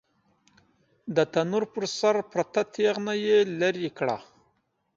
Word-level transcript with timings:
د 1.15 1.17
تنور 1.33 1.63
پر 1.73 1.83
سر 1.97 2.15
پرته 2.31 2.61
تېغنه 2.75 3.13
يې 3.25 3.37
ليرې 3.59 3.89
کړه. 3.97 4.17